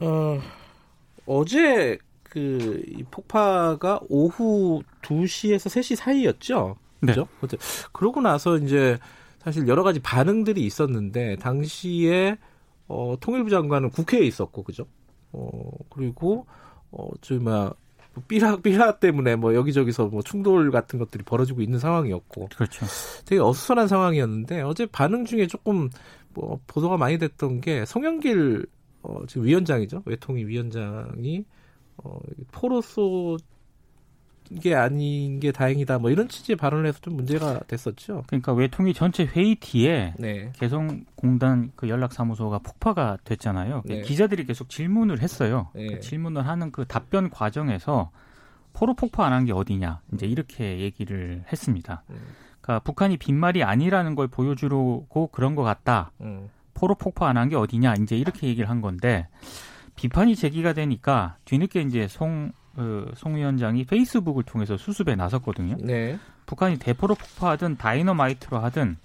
어, 0.00 0.38
어제 1.24 1.96
그 2.22 2.84
폭파가 3.10 4.00
오후 4.10 4.82
2시에서 5.00 5.70
3시 5.70 5.96
사이였죠. 5.96 6.76
네. 7.00 7.14
그죠? 7.40 7.58
그러고 7.92 8.20
나서 8.20 8.58
이제 8.58 8.98
사실 9.38 9.66
여러 9.66 9.82
가지 9.82 10.00
반응들이 10.00 10.60
있었는데 10.60 11.36
당시에 11.36 12.36
어, 12.86 13.16
통일부 13.18 13.48
장관은 13.48 13.88
국회에 13.88 14.20
있었고 14.20 14.62
그죠? 14.62 14.86
어, 15.32 15.70
그리고 15.88 16.46
어, 16.90 17.08
저기 17.20 17.42
막 17.42 17.76
삐라 18.28 18.56
삐라 18.56 18.98
때문에 18.98 19.36
뭐 19.36 19.54
여기저기서 19.54 20.06
뭐 20.06 20.22
충돌 20.22 20.70
같은 20.70 20.98
것들이 20.98 21.22
벌어지고 21.22 21.60
있는 21.60 21.78
상황이었고 21.78 22.48
그렇죠. 22.54 22.86
되게 23.26 23.40
어수선한 23.40 23.88
상황이었는데 23.88 24.62
어제 24.62 24.86
반응 24.86 25.24
중에 25.24 25.46
조금 25.46 25.90
뭐 26.32 26.60
보도가 26.66 26.96
많이 26.96 27.18
됐던 27.18 27.60
게 27.60 27.84
송영길 27.84 28.66
어, 29.02 29.20
지금 29.26 29.46
위원장이죠 29.46 30.02
외통위 30.06 30.46
위원장이 30.46 31.44
어, 31.98 32.18
포로소 32.52 33.36
게 34.60 34.74
아닌 34.74 35.40
게 35.40 35.52
다행이다 35.52 35.98
뭐 35.98 36.10
이런 36.10 36.28
취지의 36.28 36.56
발언을 36.56 36.86
해서 36.86 36.98
좀 37.00 37.14
문제가 37.16 37.60
됐었죠. 37.66 38.24
그러니까 38.26 38.52
외통위 38.52 38.94
전체 38.94 39.24
회의 39.24 39.54
뒤에 39.56 40.14
네. 40.18 40.52
개성공단 40.56 41.72
그 41.76 41.88
연락사무소가 41.88 42.58
폭파가 42.60 43.18
됐잖아요. 43.24 43.82
네. 43.84 44.02
기자들이 44.02 44.44
계속 44.46 44.68
질문을 44.68 45.20
했어요. 45.22 45.68
네. 45.74 45.86
그 45.86 46.00
질문을 46.00 46.46
하는 46.46 46.70
그 46.72 46.84
답변 46.86 47.30
과정에서 47.30 48.10
포로 48.72 48.94
폭파 48.94 49.24
안 49.26 49.32
한 49.32 49.44
게 49.46 49.52
어디냐 49.52 50.00
이제 50.14 50.26
이렇게 50.26 50.80
얘기를 50.80 51.42
했습니다. 51.50 52.02
음. 52.10 52.16
그러니까 52.60 52.82
북한이 52.84 53.16
빈말이 53.16 53.62
아니라는 53.62 54.14
걸 54.14 54.28
보여주려고 54.28 55.28
그런 55.32 55.54
것 55.54 55.62
같다. 55.62 56.10
음. 56.20 56.48
포로 56.74 56.94
폭파 56.94 57.28
안 57.28 57.36
한 57.36 57.48
게 57.48 57.56
어디냐 57.56 57.94
이제 58.02 58.16
이렇게 58.16 58.46
얘기를 58.48 58.68
한 58.68 58.80
건데 58.82 59.28
비판이 59.94 60.36
제기가 60.36 60.74
되니까 60.74 61.36
뒤늦게 61.46 61.80
이제 61.82 62.06
송그 62.06 62.52
송 63.14 63.36
위원장이 63.36 63.84
페이스북을 63.84 64.42
통해서 64.44 64.76
수습에 64.76 65.16
나섰거든요. 65.16 65.76
네. 65.80 66.18
북한이 66.46 66.78
대포로 66.78 67.14
폭파하든 67.14 67.76
다이너마이트로 67.76 68.58
하든 68.58 68.96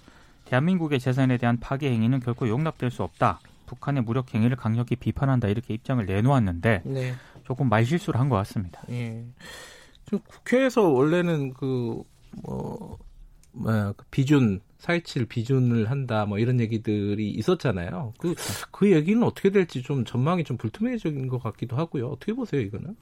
대한민국의 0.44 1.00
재산에 1.00 1.38
대한 1.38 1.58
파괴 1.58 1.90
행위는 1.90 2.20
결코 2.20 2.48
용납될 2.48 2.90
수 2.90 3.02
없다. 3.02 3.40
북한의 3.66 4.02
무력 4.02 4.34
행위를 4.34 4.56
강력히 4.56 4.96
비판한다 4.96 5.48
이렇게 5.48 5.72
입장을 5.74 6.04
내놓았는데 6.04 6.82
네. 6.84 7.14
조금 7.44 7.68
말실수를 7.68 8.20
한 8.20 8.28
것 8.28 8.36
같습니다. 8.36 8.82
예. 8.90 9.24
국회에서 10.28 10.82
원래는 10.82 11.54
그 11.54 12.02
뭐, 12.42 12.98
그 13.54 13.94
비준 14.10 14.60
4.27 14.82 15.28
비준을 15.28 15.90
한다 15.90 16.26
뭐 16.26 16.38
이런 16.38 16.60
얘기들이 16.60 17.30
있었잖아요. 17.30 18.14
그, 18.18 18.34
그 18.70 18.90
얘기는 18.90 19.22
어떻게 19.22 19.50
될지 19.50 19.82
좀 19.82 20.04
전망이 20.04 20.42
좀 20.44 20.56
불투명해진 20.56 21.28
것 21.28 21.42
같기도 21.42 21.76
하고요. 21.76 22.08
어떻게 22.08 22.32
보세요, 22.32 22.60
이거는? 22.60 22.96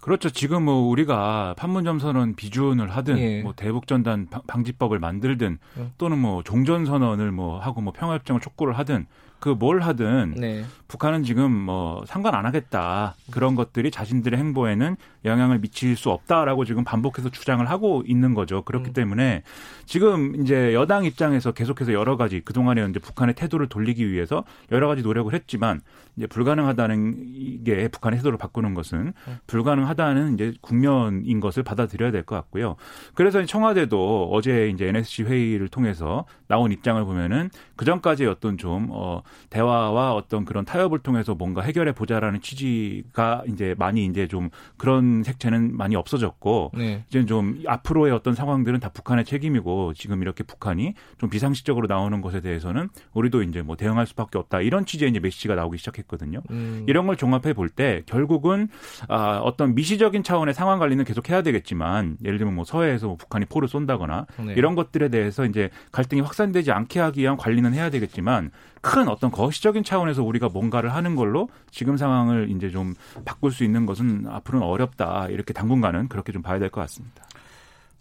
그렇죠. 0.00 0.30
지금 0.30 0.64
뭐 0.64 0.88
우리가 0.88 1.54
판문점 1.58 1.98
선언 1.98 2.36
비준을 2.36 2.88
하든 2.90 3.18
예. 3.18 3.42
뭐 3.42 3.52
대북전단 3.54 4.28
방지법을 4.46 5.00
만들든 5.00 5.58
예. 5.78 5.90
또는 5.98 6.18
뭐 6.18 6.42
종전선언을 6.44 7.32
뭐 7.32 7.58
하고 7.58 7.80
뭐 7.80 7.92
평화협정을 7.92 8.40
촉구를 8.40 8.78
하든 8.78 9.06
그 9.38 9.54
뭘 9.54 9.80
하든 9.80 10.34
네. 10.36 10.64
북한은 10.88 11.22
지금 11.22 11.50
뭐 11.50 12.04
상관 12.06 12.34
안 12.34 12.46
하겠다 12.46 13.14
그런 13.30 13.54
것들이 13.54 13.90
자신들의 13.90 14.38
행보에는 14.38 14.96
영향을 15.24 15.60
미칠 15.60 15.96
수 15.96 16.10
없다라고 16.10 16.64
지금 16.64 16.84
반복해서 16.84 17.30
주장을 17.30 17.64
하고 17.68 18.02
있는 18.06 18.34
거죠. 18.34 18.62
그렇기 18.62 18.90
음. 18.90 18.92
때문에 18.92 19.42
지금 19.84 20.40
이제 20.42 20.72
여당 20.74 21.04
입장에서 21.16 21.52
계속해서 21.52 21.92
여러 21.92 22.16
가지 22.16 22.40
그동안에 22.40 22.86
이제 22.90 23.00
북한의 23.00 23.34
태도를 23.34 23.68
돌리기 23.68 24.10
위해서 24.10 24.44
여러 24.70 24.86
가지 24.86 25.02
노력을 25.02 25.32
했지만 25.32 25.80
이제 26.16 26.26
불가능하다는 26.26 27.16
이게 27.34 27.88
북한의 27.88 28.18
태도를 28.18 28.38
바꾸는 28.38 28.74
것은 28.74 29.12
음. 29.28 29.38
불가능하다는 29.46 30.34
이제 30.34 30.54
국면인 30.60 31.40
것을 31.40 31.62
받아들여야 31.62 32.10
될 32.10 32.26
것 32.26 32.34
같고요. 32.34 32.74
그래서 33.14 33.44
청와대도 33.44 34.30
어제 34.32 34.68
이제 34.68 34.88
NSC 34.88 35.22
회의를 35.22 35.68
통해서 35.68 36.24
나온 36.48 36.72
입장을 36.72 37.02
보면은 37.04 37.50
그 37.76 37.84
전까지 37.84 38.26
어떤 38.26 38.58
좀 38.58 38.88
어, 38.90 39.22
대화와 39.50 40.14
어떤 40.14 40.44
그런 40.44 40.64
타협을 40.64 40.98
통해서 40.98 41.34
뭔가 41.34 41.62
해결해 41.62 41.92
보자라는 41.92 42.40
취지가 42.40 43.44
이제 43.48 43.76
많이 43.78 44.04
이제 44.06 44.26
좀 44.26 44.50
그런 44.76 45.22
색채는 45.22 45.76
많이 45.76 45.94
없어졌고 45.94 46.72
네. 46.76 47.04
이제 47.08 47.24
좀 47.26 47.62
앞으로의 47.64 48.12
어떤 48.12 48.34
상황들은 48.34 48.80
다 48.80 48.88
북한의 48.88 49.24
책임이고 49.24 49.94
지금 49.94 50.20
이렇게 50.22 50.42
북한이 50.42 50.94
좀 51.18 51.30
비상식적으로 51.30 51.86
나오는 51.86 52.20
것에 52.20 52.40
대해서는 52.40 52.88
우리도 53.14 53.42
이제 53.42 53.62
뭐 53.62 53.76
대응할 53.76 54.06
수밖에 54.06 54.38
없다 54.38 54.60
이런 54.60 54.84
취지의 54.86 55.10
이제 55.10 55.20
메시지가 55.20 55.54
나오기 55.54 55.78
시작했거든요. 55.78 56.42
음. 56.50 56.84
이런 56.88 57.06
걸 57.06 57.16
종합해 57.16 57.52
볼 57.54 57.68
때 57.68 58.02
결국은 58.06 58.68
아, 59.08 59.38
어떤 59.38 59.74
미시적인 59.74 60.22
차원의 60.22 60.54
상황 60.54 60.78
관리는 60.78 61.04
계속 61.04 61.28
해야 61.28 61.42
되겠지만 61.42 62.16
예를 62.24 62.38
들면 62.38 62.54
뭐 62.54 62.64
서해에서 62.64 63.06
뭐 63.08 63.16
북한이 63.16 63.44
포를 63.46 63.68
쏜다거나 63.68 64.26
네. 64.44 64.54
이런 64.56 64.74
것들에 64.74 65.08
대해서 65.08 65.44
이제 65.44 65.70
갈등이 65.92 66.22
확산되지 66.22 66.72
않게 66.72 67.00
하기 67.00 67.20
위한 67.20 67.36
관리는 67.36 67.74
해야 67.74 67.90
되겠지만 67.90 68.50
큰 68.80 69.08
어떤 69.08 69.30
거시적인 69.30 69.82
차원에서 69.84 70.22
우리가 70.22 70.48
뭔가를 70.48 70.94
하는 70.94 71.16
걸로 71.16 71.48
지금 71.70 71.96
상황을 71.96 72.50
이제 72.50 72.70
좀 72.70 72.94
바꿀 73.24 73.50
수 73.50 73.64
있는 73.64 73.84
것은 73.84 74.26
앞으로는 74.28 74.66
어렵다. 74.66 75.26
이렇게 75.28 75.52
당분간은 75.52 76.08
그렇게 76.08 76.32
좀 76.32 76.42
봐야 76.42 76.58
될 76.58 76.70
것 76.70 76.80
같습니다. 76.82 77.24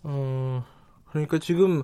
어, 0.04 0.64
그러니까 1.10 1.40
지금 1.40 1.84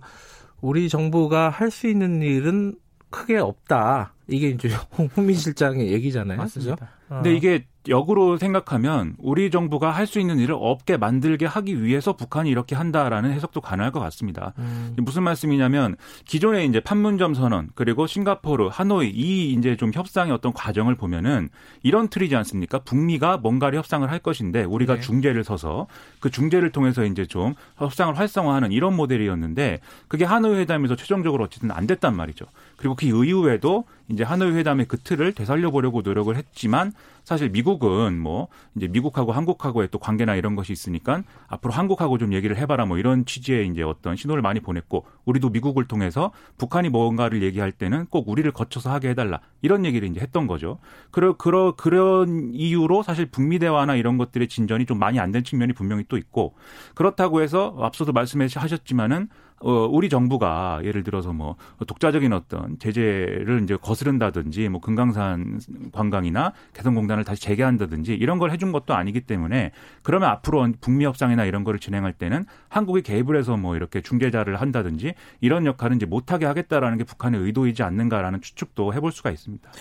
우리 0.61 0.89
정부가 0.89 1.49
할 1.49 1.71
수 1.71 1.87
있는 1.87 2.21
일은 2.21 2.75
크게 3.09 3.37
없다. 3.37 4.13
이게 4.27 4.49
이제 4.49 4.69
홍민 5.17 5.35
실장의 5.35 5.91
얘기잖아요. 5.91 6.37
맞습니다. 6.37 6.75
그죠? 6.75 6.85
어. 7.09 7.15
근데 7.21 7.33
이게 7.35 7.65
역으로 7.87 8.37
생각하면 8.37 9.15
우리 9.17 9.49
정부가 9.49 9.89
할 9.89 10.11
수 10.11 10.19
있는 10.19 10.39
일을 10.39 10.55
없게 10.59 10.97
만들게 10.97 11.45
하기 11.45 11.83
위해서 11.83 12.13
북한이 12.13 12.49
이렇게 12.49 12.75
한다라는 12.75 13.31
해석도 13.31 13.61
가능할 13.61 13.93
것 13.93 14.01
같습니다. 14.01 14.53
음. 14.57 14.93
무슨 14.97 15.23
말씀이냐면 15.23 15.95
기존에 16.25 16.65
이제 16.65 16.81
판문점 16.81 17.33
선언 17.33 17.69
그리고 17.75 18.07
싱가포르, 18.07 18.67
하노이 18.69 19.09
이 19.09 19.53
이제 19.53 19.77
좀 19.77 19.91
협상의 19.93 20.33
어떤 20.33 20.51
과정을 20.51 20.95
보면은 20.95 21.47
이런 21.81 22.09
틀이지 22.09 22.35
않습니까? 22.35 22.79
북미가 22.79 23.37
뭔가를 23.37 23.77
협상을 23.77 24.09
할 24.11 24.19
것인데 24.19 24.63
우리가 24.65 24.95
네. 24.95 24.99
중재를 24.99 25.45
서서 25.45 25.87
그 26.19 26.29
중재를 26.29 26.71
통해서 26.73 27.05
이제 27.05 27.25
좀 27.25 27.53
협상을 27.77 28.17
활성화하는 28.17 28.73
이런 28.73 28.93
모델이었는데 28.95 29.79
그게 30.09 30.25
하노이 30.25 30.57
회담에서 30.57 30.97
최종적으로 30.97 31.45
어쨌든 31.45 31.71
안 31.71 31.87
됐단 31.87 32.13
말이죠. 32.15 32.45
그리고 32.75 32.95
그 32.95 33.05
이후에도 33.05 33.85
이제 34.09 34.23
하노이 34.25 34.51
회담의 34.51 34.87
그 34.87 34.97
틀을 34.97 35.33
되살려 35.33 35.71
보려고 35.71 36.01
노력을 36.01 36.35
했지만 36.35 36.91
사실 37.31 37.49
미국은 37.49 38.19
뭐 38.19 38.49
이제 38.75 38.89
미국하고 38.89 39.31
한국하고의 39.31 39.87
또 39.89 39.99
관계나 39.99 40.35
이런 40.35 40.57
것이 40.57 40.73
있으니까 40.73 41.23
앞으로 41.47 41.71
한국하고 41.73 42.17
좀 42.17 42.33
얘기를 42.33 42.57
해봐라 42.57 42.85
뭐 42.85 42.97
이런 42.97 43.25
취지의 43.25 43.69
이제 43.69 43.83
어떤 43.83 44.17
신호를 44.17 44.41
많이 44.41 44.59
보냈고 44.59 45.05
우리도 45.23 45.49
미국을 45.51 45.87
통해서 45.87 46.31
북한이 46.57 46.89
뭔가를 46.89 47.41
얘기할 47.41 47.71
때는 47.71 48.07
꼭 48.07 48.27
우리를 48.27 48.51
거쳐서 48.51 48.91
하게 48.91 49.11
해달라 49.11 49.39
이런 49.61 49.85
얘기를 49.85 50.09
이제 50.09 50.19
했던 50.19 50.45
거죠. 50.45 50.79
그러 51.09 51.37
그러 51.37 51.73
그런 51.77 52.51
이유로 52.53 53.01
사실 53.01 53.27
북미 53.27 53.59
대화나 53.59 53.95
이런 53.95 54.17
것들의 54.17 54.49
진전이 54.49 54.85
좀 54.85 54.99
많이 54.99 55.17
안 55.17 55.31
된 55.31 55.45
측면이 55.45 55.71
분명히 55.71 56.03
또 56.09 56.17
있고 56.17 56.55
그렇다고 56.95 57.41
해서 57.41 57.77
앞서도 57.79 58.11
말씀하셨지만은 58.11 59.21
어, 59.23 59.50
우리 59.61 60.09
정부가 60.09 60.81
예를 60.83 61.03
들어서 61.03 61.33
뭐 61.33 61.55
독자적인 61.85 62.33
어떤 62.33 62.77
제재를 62.79 63.61
이제 63.63 63.75
거스른다든지 63.75 64.69
뭐 64.69 64.81
금강산 64.81 65.59
관광이나 65.91 66.53
개성공단을 66.73 67.23
다시 67.23 67.41
재개한다든지 67.41 68.13
이런 68.13 68.39
걸 68.39 68.51
해준 68.51 68.71
것도 68.71 68.93
아니기 68.93 69.21
때문에 69.21 69.71
그러면 70.03 70.29
앞으로 70.29 70.67
북미 70.81 71.05
협상이나 71.05 71.45
이런 71.45 71.63
거를 71.63 71.79
진행할 71.79 72.13
때는 72.13 72.45
한국이 72.69 73.01
개입을 73.01 73.37
해서 73.37 73.57
뭐 73.57 73.75
이렇게 73.75 74.01
중재자를 74.01 74.59
한다든지 74.59 75.13
이런 75.39 75.65
역할은 75.65 75.97
이제 75.97 76.05
못하게 76.05 76.45
하겠다라는 76.45 76.97
게 76.97 77.03
북한의 77.03 77.41
의도이지 77.41 77.83
않는가라는 77.83 78.41
추측도 78.41 78.93
해볼 78.93 79.11
수가 79.11 79.31
있습니다. 79.31 79.71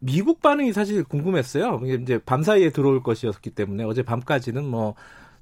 미국 0.00 0.42
반응이 0.42 0.72
사실 0.72 1.04
궁금했어요. 1.04 1.80
이제 2.02 2.18
밤 2.26 2.42
사이에 2.42 2.70
들어올 2.70 3.02
것이었기 3.04 3.50
때문에 3.50 3.84
어제 3.84 4.02
밤까지는 4.02 4.64
뭐 4.64 4.96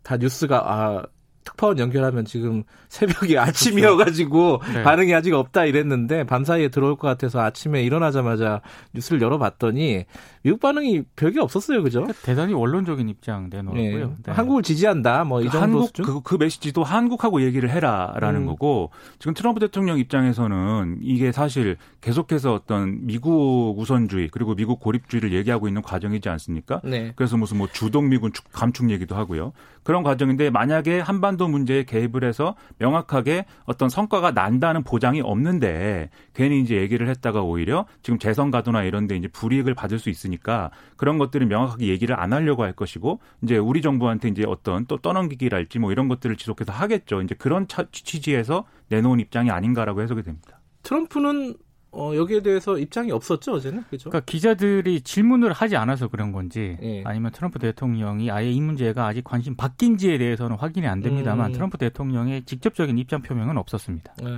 다 0.06 0.16
뉴스가 0.16 0.72
아 0.72 1.02
특파원 1.46 1.78
연결하면 1.78 2.24
지금 2.24 2.64
새벽이 2.88 3.38
아침이어가지고 3.38 4.60
네. 4.74 4.82
반응이 4.82 5.14
아직 5.14 5.32
없다 5.32 5.64
이랬는데 5.64 6.24
밤사이에 6.24 6.68
들어올 6.68 6.96
것 6.96 7.06
같아서 7.06 7.40
아침에 7.40 7.82
일어나자마자 7.82 8.60
뉴스를 8.92 9.22
열어봤더니 9.22 10.04
미국 10.42 10.60
반응이 10.60 11.04
별게 11.16 11.40
없었어요, 11.40 11.82
그죠? 11.82 12.00
그러니까 12.00 12.20
대단히 12.22 12.52
원론적인 12.52 13.08
입장 13.08 13.48
내놓았고요. 13.50 14.06
네. 14.08 14.14
네. 14.24 14.32
한국을 14.32 14.62
지지한다, 14.62 15.24
뭐이 15.24 15.46
그 15.46 15.50
정도 15.50 15.62
한국 15.64 15.92
그, 15.92 16.20
그, 16.22 16.34
메시지도 16.36 16.84
한국하고 16.84 17.42
얘기를 17.42 17.70
해라라는 17.70 18.42
음. 18.42 18.46
거고 18.46 18.90
지금 19.18 19.34
트럼프 19.34 19.60
대통령 19.60 19.98
입장에서는 19.98 20.98
이게 21.02 21.32
사실 21.32 21.76
계속해서 22.00 22.54
어떤 22.54 23.06
미국 23.06 23.74
우선주의 23.78 24.28
그리고 24.28 24.54
미국 24.54 24.80
고립주의를 24.80 25.32
얘기하고 25.32 25.68
있는 25.68 25.82
과정이지 25.82 26.28
않습니까? 26.28 26.80
네. 26.84 27.12
그래서 27.16 27.36
무슨 27.36 27.58
뭐 27.58 27.68
주동 27.72 28.08
미군 28.08 28.32
감축 28.52 28.90
얘기도 28.90 29.16
하고요. 29.16 29.52
그런 29.82 30.02
과정인데 30.02 30.50
만약에 30.50 30.98
한반 30.98 31.35
도 31.36 31.48
문제에 31.48 31.84
개입을 31.84 32.24
해서 32.24 32.54
명확하게 32.78 33.44
어떤 33.64 33.88
성과가 33.88 34.30
난다는 34.30 34.82
보장이 34.82 35.20
없는데 35.20 36.10
괜히 36.34 36.60
이제 36.60 36.76
얘기를 36.76 37.08
했다가 37.08 37.42
오히려 37.42 37.86
지금 38.02 38.18
재선 38.18 38.50
가도나 38.50 38.84
이런 38.84 39.06
데 39.06 39.16
이제 39.16 39.28
불이익을 39.28 39.74
받을 39.74 39.98
수 39.98 40.08
있으니까 40.08 40.70
그런 40.96 41.18
것들을 41.18 41.46
명확하게 41.46 41.88
얘기를 41.88 42.18
안 42.18 42.32
하려고 42.32 42.62
할 42.62 42.72
것이고 42.72 43.20
이제 43.42 43.58
우리 43.58 43.82
정부한테 43.82 44.28
이제 44.28 44.44
어떤 44.46 44.86
또 44.86 44.96
떠넘기기랄지 44.98 45.78
뭐 45.78 45.92
이런 45.92 46.08
것들을 46.08 46.36
지속해서 46.36 46.72
하겠죠. 46.72 47.20
이제 47.22 47.34
그런 47.34 47.66
취지에서 47.92 48.64
내놓은 48.88 49.20
입장이 49.20 49.50
아닌가라고 49.50 50.02
해석이 50.02 50.22
됩니다. 50.22 50.60
트럼프는 50.82 51.56
어, 51.96 52.14
여기에 52.14 52.42
대해서 52.42 52.78
입장이 52.78 53.10
없었죠 53.10 53.54
어제는 53.54 53.84
그죠? 53.88 54.10
그러니까 54.10 54.30
기자들이 54.30 55.00
질문을 55.00 55.52
하지 55.52 55.76
않아서 55.76 56.08
그런 56.08 56.30
건지 56.30 56.76
예. 56.82 57.02
아니면 57.04 57.32
트럼프 57.32 57.58
대통령이 57.58 58.30
아예 58.30 58.50
이 58.50 58.60
문제가 58.60 59.06
아직 59.06 59.24
관심 59.24 59.56
바뀐지에 59.56 60.18
대해서는 60.18 60.56
확인이 60.56 60.86
안 60.86 61.00
됩니다만 61.00 61.50
음. 61.50 61.52
트럼프 61.52 61.78
대통령의 61.78 62.44
직접적인 62.44 62.98
입장 62.98 63.22
표명은 63.22 63.56
없었습니다. 63.56 64.14
네. 64.22 64.28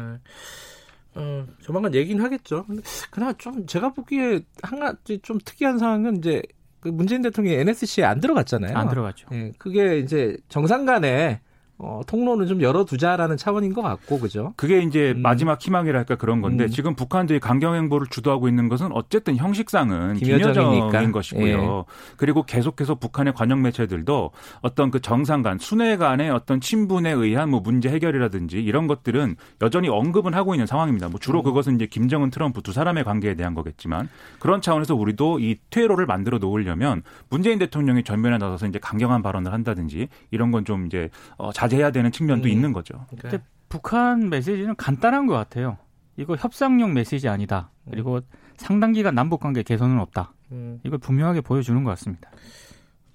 어, 1.15 1.47
조만간 1.61 1.95
얘기는 1.95 2.23
하겠죠. 2.25 2.65
근데 2.67 2.83
그나마 3.11 3.33
좀 3.33 3.67
제가 3.67 3.93
보기에 3.93 4.41
한 4.63 4.79
가지 4.79 5.19
좀 5.21 5.39
특이한 5.45 5.79
상황은 5.79 6.19
이제 6.19 6.41
그 6.79 6.89
문재인 6.89 7.23
대통령이 7.23 7.57
NSC에 7.59 8.05
안 8.05 8.21
들어갔잖아요. 8.21 8.77
안 8.77 8.89
들어갔죠. 8.89 9.27
예, 9.33 9.53
그게 9.59 9.99
이제 9.99 10.37
정상 10.49 10.85
간에 10.85 11.41
어, 11.79 12.01
통로는 12.07 12.47
좀 12.47 12.63
열어두자라는 12.63 13.37
차원인 13.37 13.73
것 13.73 13.83
같고, 13.83 14.21
그죠? 14.21 14.53
그게 14.57 14.81
이제 14.83 15.13
음. 15.17 15.23
마지막 15.23 15.61
희망이랄까 15.61 16.17
그런 16.17 16.41
건데, 16.41 16.65
음. 16.65 16.69
지금 16.69 16.95
북한들이 16.95 17.41
강경행보를 17.41 18.07
주도하고 18.09 18.49
있는 18.49 18.69
것은 18.69 18.93
어쨌든 18.93 19.37
형식상은 19.37 20.15
김여정인 20.15 21.13
것이고요. 21.13 21.79
예. 21.79 21.93
그리고 22.17 22.45
계속해서 22.45 22.97
북한의 22.97 23.35
관영 23.35 23.63
매체들도 23.63 24.31
어떤 24.61 24.91
그 24.91 25.01
정상 25.01 25.43
간, 25.43 25.59
순회 25.59 25.97
간의 25.97 26.31
어떤 26.31 26.61
친분에 26.61 27.11
의한 27.11 27.51
뭐 27.51 27.61
문제 27.61 27.89
해결이라든지 27.89 28.63
이런 28.63 28.87
것들은 28.87 29.37
여전히 29.63 29.89
언급은 29.89 30.35
하고 30.35 30.55
있는 30.55 30.67
상황입니다. 30.67 31.09
뭐 31.09 31.19
주로 31.19 31.41
음. 31.41 31.45
그것은 31.45 31.75
이제 31.75 31.87
김정은 31.87 32.31
트럼프 32.31 32.63
두 32.63 32.73
사람의 32.73 33.05
관계에 33.05 33.35
대한 33.35 33.55
거겠지만, 33.55 34.09
그런 34.39 34.61
차원에서 34.61 34.95
우리도 34.95 35.41
이 35.41 35.57
퇴로를 35.71 36.07
만들어 36.07 36.39
놓으려면 36.39 37.03
문재인 37.31 37.59
대통령이 37.59 38.05
전면에 38.05 38.39
나서서 38.39 38.67
이제 38.67 38.79
강경한 38.79 39.23
발언을 39.23 39.53
한다든지 39.53 40.09
이런 40.31 40.53
건 40.53 40.69
좀 40.69 40.85
이제 40.87 41.09
어, 41.39 41.51
자 41.51 41.68
제해야 41.69 41.91
되는 41.91 42.11
측면도 42.11 42.49
음. 42.49 42.51
있는 42.51 42.73
거죠. 42.73 43.07
근데 43.21 43.41
북한 43.69 44.29
메시지는 44.29 44.77
간단한 44.77 45.27
것 45.27 45.35
같아요. 45.35 45.79
이거 46.17 46.35
협상용 46.37 46.95
메시지 46.95 47.29
아니다. 47.29 47.71
그리고 47.91 48.21
상당 48.57 48.93
기간 48.93 49.15
남북 49.15 49.41
관계 49.41 49.63
개선은 49.63 49.99
없다. 50.01 50.33
음. 50.53 50.81
이걸 50.85 50.99
분명하게 50.99 51.43
보여주는 51.43 51.83
것 51.85 51.91
같습니다. 51.91 52.31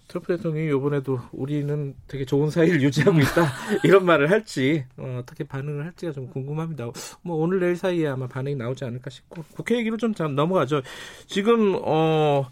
트럼프 0.07 0.37
대통령이 0.37 0.67
이번에도 0.67 1.19
우리는 1.31 1.95
되게 2.07 2.23
좋은 2.23 2.51
사이를 2.51 2.81
유지하고 2.83 3.19
있다 3.19 3.47
이런 3.83 4.05
말을 4.05 4.29
할지 4.29 4.85
어, 4.95 5.23
떻게 5.25 5.43
반응을 5.43 5.85
할지가 5.85 6.11
좀 6.11 6.27
궁금합니다. 6.27 6.85
뭐 7.23 7.37
오늘 7.37 7.59
내일 7.59 7.75
사이에 7.75 8.07
아마 8.07 8.27
반응이 8.27 8.55
나오지 8.55 8.85
않을까 8.85 9.09
싶고 9.09 9.43
국회 9.55 9.75
얘기로 9.77 9.97
좀 9.97 10.13
넘어가죠. 10.13 10.81
지금 11.25 11.79
어 11.83 12.47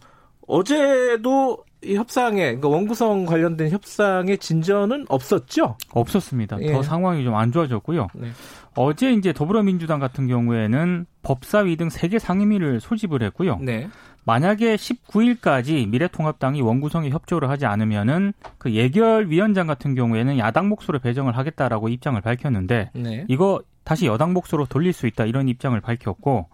어제도 0.47 1.57
이 1.83 1.95
협상에 1.95 2.41
그러니까 2.43 2.67
원구성 2.67 3.25
관련된 3.25 3.71
협상에 3.71 4.37
진전은 4.37 5.05
없었죠? 5.09 5.77
없었습니다. 5.93 6.61
예. 6.61 6.71
더 6.71 6.83
상황이 6.83 7.23
좀 7.23 7.35
안 7.35 7.51
좋아졌고요. 7.51 8.07
네. 8.13 8.29
어제 8.75 9.11
이제 9.13 9.33
더불어민주당 9.33 9.99
같은 9.99 10.27
경우에는 10.27 11.05
법사위 11.23 11.75
등세개 11.77 12.19
상임위를 12.19 12.79
소집을 12.81 13.23
했고요. 13.23 13.57
네. 13.61 13.89
만약에 14.23 14.75
19일까지 14.75 15.89
미래통합당이 15.89 16.61
원구성에 16.61 17.09
협조를 17.09 17.49
하지 17.49 17.65
않으면은 17.65 18.33
그 18.59 18.71
예결위원장 18.71 19.65
같은 19.65 19.95
경우에는 19.95 20.37
야당 20.37 20.69
몫으로 20.69 20.99
배정을 20.99 21.35
하겠다라고 21.35 21.89
입장을 21.89 22.21
밝혔는데 22.21 22.91
네. 22.93 23.25
이거 23.27 23.61
다시 23.83 24.05
여당 24.05 24.33
몫으로 24.33 24.65
돌릴 24.65 24.93
수 24.93 25.07
있다 25.07 25.25
이런 25.25 25.47
입장을 25.47 25.79
밝혔고 25.79 26.49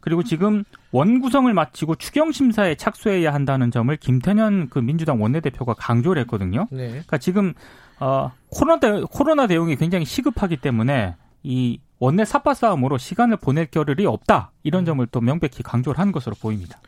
그리고 0.00 0.22
지금 0.22 0.64
원구성을 0.92 1.52
마치고 1.52 1.96
추경 1.96 2.32
심사에 2.32 2.74
착수해야 2.74 3.34
한다는 3.34 3.70
점을 3.70 3.94
김태년 3.96 4.68
그 4.70 4.78
민주당 4.78 5.22
원내대표가 5.22 5.74
강조를 5.74 6.22
했거든요. 6.22 6.66
네. 6.70 6.88
그러니까 6.88 7.18
지금 7.18 7.52
어 8.00 8.32
코로나 8.48 8.80
대, 8.80 9.02
코로나 9.10 9.46
대응이 9.46 9.76
굉장히 9.76 10.06
시급하기 10.06 10.56
때문에 10.58 11.16
이 11.42 11.80
원내 11.98 12.24
사파 12.24 12.54
싸움으로 12.54 12.96
시간을 12.96 13.36
보낼 13.36 13.66
겨를이 13.66 14.06
없다 14.06 14.52
이런 14.62 14.82
음. 14.82 14.86
점을 14.86 15.06
또 15.08 15.20
명백히 15.20 15.62
강조를 15.62 15.98
한 15.98 16.12
것으로 16.12 16.34
보입니다. 16.40 16.80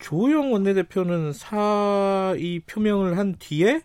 조영 0.00 0.52
원내대표는 0.52 1.32
사의 1.32 2.60
표명을 2.66 3.18
한 3.18 3.36
뒤에 3.38 3.82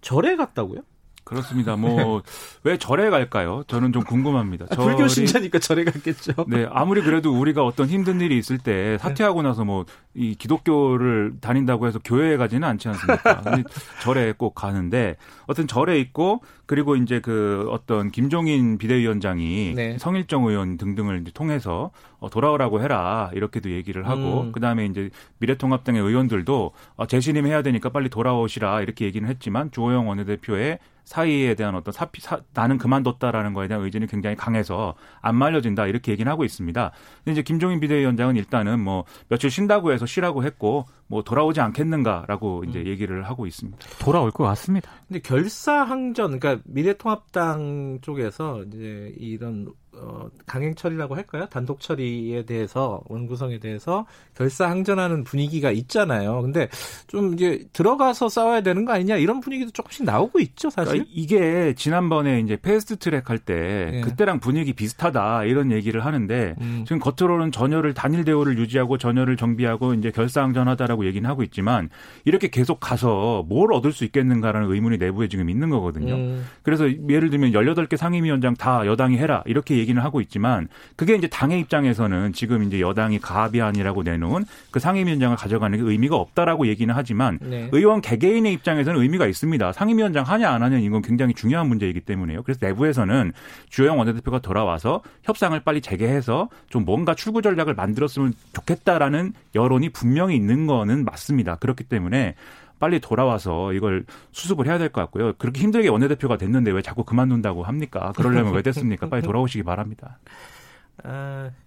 절에 0.00 0.36
갔다고요? 0.36 0.82
그렇습니다. 1.24 1.76
뭐 1.76 2.22
왜 2.64 2.78
절에 2.78 3.10
갈까요? 3.10 3.64
저는 3.66 3.92
좀 3.92 4.04
궁금합니다. 4.04 4.66
아, 4.70 4.76
불교 4.76 5.08
신자니까 5.08 5.58
절에 5.58 5.84
갔겠죠. 5.84 6.32
네, 6.48 6.66
아무리 6.70 7.02
그래도 7.02 7.32
우리가 7.32 7.64
어떤 7.64 7.88
힘든 7.88 8.20
일이 8.20 8.38
있을 8.38 8.58
때 8.58 8.98
사퇴하고 8.98 9.42
나서 9.42 9.64
뭐 9.64 9.84
이 10.14 10.34
기독교를 10.34 11.34
다닌다고 11.40 11.86
해서 11.86 11.98
교회에 12.04 12.36
가지는 12.36 12.68
않지 12.68 12.88
않습니까? 12.88 13.42
절에 14.02 14.34
꼭 14.36 14.54
가는데 14.54 15.16
어떤 15.46 15.66
절에 15.66 15.98
있고 16.00 16.42
그리고 16.66 16.96
이제 16.96 17.20
그 17.20 17.66
어떤 17.70 18.10
김종인 18.10 18.76
비대위원장이 18.76 19.72
네. 19.74 19.96
성일정 19.98 20.44
의원 20.44 20.76
등등을 20.76 21.24
통해서 21.32 21.92
어, 22.18 22.28
돌아오라고 22.28 22.82
해라 22.82 23.30
이렇게도 23.32 23.70
얘기를 23.70 24.06
하고 24.06 24.42
음. 24.42 24.52
그다음에 24.52 24.84
이제 24.84 25.08
미래통합당의 25.38 26.02
의원들도 26.02 26.72
어, 26.96 27.06
재신임 27.06 27.46
해야 27.46 27.62
되니까 27.62 27.88
빨리 27.88 28.10
돌아오시라 28.10 28.82
이렇게 28.82 29.06
얘기는 29.06 29.26
했지만 29.26 29.70
주호영 29.70 30.08
원내대표의 30.08 30.78
사이에 31.04 31.54
대한 31.54 31.74
어떤 31.74 31.92
사피 31.92 32.20
사, 32.20 32.40
나는 32.54 32.78
그만뒀다라는 32.78 33.54
거에 33.54 33.68
대한 33.68 33.82
의지는 33.84 34.06
굉장히 34.06 34.36
강해서 34.36 34.94
안 35.20 35.36
말려진다 35.36 35.86
이렇게 35.86 36.12
얘기는 36.12 36.30
하고 36.30 36.44
있습니다. 36.44 36.92
근데 37.18 37.32
이제 37.32 37.42
김종인 37.42 37.80
비대위원장은 37.80 38.36
일단은 38.36 38.80
뭐 38.80 39.04
며칠 39.28 39.50
쉰다고 39.50 39.92
해서 39.92 40.06
쉬라고 40.06 40.44
했고 40.44 40.86
뭐 41.06 41.22
돌아오지 41.22 41.60
않겠는가라고 41.60 42.64
이제 42.64 42.80
음. 42.80 42.86
얘기를 42.86 43.22
하고 43.24 43.46
있습니다. 43.46 43.78
돌아올 44.00 44.30
것 44.30 44.44
같습니다. 44.44 44.90
근데 45.08 45.20
결사항전 45.20 46.38
그러니까 46.38 46.62
미래통합당 46.66 47.98
쪽에서 48.02 48.62
이제 48.64 49.12
이런 49.18 49.72
어, 49.94 50.28
강행 50.46 50.74
처리라고 50.74 51.16
할까요? 51.16 51.46
단독 51.50 51.80
처리에 51.80 52.44
대해서 52.44 53.02
원구성에 53.08 53.58
대해서 53.58 54.06
결사항전하는 54.34 55.22
분위기가 55.22 55.70
있잖아요. 55.70 56.40
근데 56.40 56.68
좀 57.08 57.34
이제 57.34 57.66
들어가서 57.74 58.30
싸워야 58.30 58.62
되는 58.62 58.86
거 58.86 58.94
아니냐 58.94 59.16
이런 59.16 59.40
분위기도 59.40 59.70
조금씩 59.70 60.04
나오고 60.04 60.40
있죠, 60.40 60.70
사실. 60.70 60.92
그러니까 60.92 61.10
이게 61.14 61.74
지난번에 61.76 62.40
이제 62.40 62.56
패스트 62.56 62.96
트랙 62.96 63.28
할때 63.28 63.90
예. 63.92 64.00
그때랑 64.00 64.40
분위기 64.40 64.72
비슷하다 64.72 65.44
이런 65.44 65.70
얘기를 65.72 66.04
하는데 66.04 66.54
음. 66.60 66.84
지금 66.86 66.98
겉으로는 66.98 67.52
전열을 67.52 67.92
단일 67.92 68.24
대우를 68.24 68.58
유지하고 68.58 68.96
전열을 68.96 69.36
정비하고 69.36 69.92
이제 69.94 70.10
결사항전하다라고 70.10 71.04
얘기는 71.04 71.28
하고 71.28 71.42
있지만 71.42 71.90
이렇게 72.24 72.48
계속 72.48 72.80
가서 72.80 73.44
뭘 73.46 73.74
얻을 73.74 73.92
수 73.92 74.04
있겠는가라는 74.04 74.72
의문이 74.72 74.96
내부에 74.96 75.28
지금 75.28 75.50
있는 75.50 75.68
거거든요. 75.68 76.14
음. 76.14 76.46
그래서 76.62 76.88
예를 76.88 77.28
들면 77.28 77.52
18개 77.52 77.98
상임위원장 77.98 78.54
다 78.54 78.86
여당이 78.86 79.18
해라 79.18 79.42
이렇게 79.44 79.81
얘기는 79.82 80.00
하고 80.00 80.20
있지만 80.20 80.68
그게 80.96 81.14
이제 81.14 81.26
당의 81.28 81.60
입장에서는 81.60 82.32
지금 82.32 82.62
이제 82.62 82.80
여당이 82.80 83.18
가비안이라고 83.18 84.02
내놓은 84.02 84.44
그 84.70 84.80
상임위원장을 84.80 85.36
가져가는 85.36 85.76
게 85.78 85.84
의미가 85.84 86.16
없다라고 86.16 86.66
얘기는 86.66 86.92
하지만 86.94 87.38
네. 87.42 87.68
의원 87.72 88.00
개개인의 88.00 88.52
입장에서는 88.54 89.00
의미가 89.00 89.26
있습니다. 89.26 89.72
상임위원장 89.72 90.24
하냐 90.24 90.50
안 90.50 90.62
하냐 90.62 90.78
이건 90.78 91.02
굉장히 91.02 91.34
중요한 91.34 91.68
문제이기 91.68 92.00
때문에요. 92.00 92.42
그래서 92.42 92.58
내부에서는 92.62 93.32
주호영 93.68 93.98
원내대표가 93.98 94.38
돌아와서 94.38 95.02
협상을 95.24 95.58
빨리 95.60 95.80
재개해서 95.80 96.48
좀 96.70 96.84
뭔가 96.84 97.14
출구 97.14 97.42
전략을 97.42 97.74
만들었으면 97.74 98.32
좋겠다라는 98.54 99.34
여론이 99.54 99.90
분명히 99.90 100.36
있는 100.36 100.66
거는 100.66 101.04
맞습니다. 101.04 101.56
그렇기 101.56 101.84
때문에 101.84 102.34
빨리 102.82 102.98
돌아와서 102.98 103.72
이걸 103.72 104.04
수습을 104.32 104.66
해야 104.66 104.76
될 104.76 104.88
것 104.88 105.00
같고요. 105.02 105.34
그렇게 105.38 105.60
힘들게 105.60 105.88
원내대표가 105.88 106.36
됐는데 106.36 106.72
왜 106.72 106.82
자꾸 106.82 107.04
그만둔다고 107.04 107.62
합니까? 107.62 108.12
그러려면 108.16 108.54
왜 108.54 108.62
됐습니까? 108.62 109.08
빨리 109.08 109.22
돌아오시기 109.22 109.62
바랍니다. 109.62 110.18
아, 111.04 111.50
그 111.50 111.61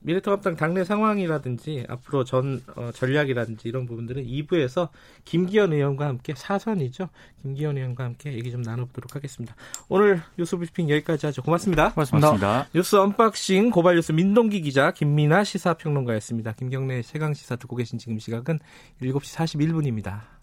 미래통합당 0.00 0.56
당내 0.56 0.84
상황이라든지 0.84 1.86
앞으로 1.88 2.24
전 2.24 2.60
어, 2.76 2.90
전략이라든지 2.92 3.68
이런 3.68 3.86
부분들은 3.86 4.24
2부에서 4.24 4.88
김기현 5.24 5.72
의원과 5.72 6.06
함께 6.06 6.34
4선이죠. 6.36 7.08
김기현 7.42 7.76
의원과 7.76 8.04
함께 8.04 8.32
얘기 8.32 8.50
좀 8.50 8.62
나눠보도록 8.62 9.14
하겠습니다. 9.14 9.54
오늘 9.88 10.22
뉴스 10.38 10.56
브리핑 10.56 10.90
여기까지 10.90 11.26
하죠. 11.26 11.42
고맙습니다. 11.42 11.92
고맙습니다. 11.92 12.28
고맙습니다. 12.28 12.68
뉴스 12.74 12.96
언박싱 12.96 13.70
고발 13.70 13.96
뉴스 13.96 14.12
민동기 14.12 14.60
기자 14.62 14.90
김민하 14.90 15.44
시사평론가였습니다. 15.44 16.52
김경래 16.52 17.02
최강 17.02 17.34
시사 17.34 17.56
듣고 17.56 17.76
계신 17.76 17.98
지금 17.98 18.18
시각은 18.18 18.58
7시 19.02 19.36
41분입니다. 19.36 20.39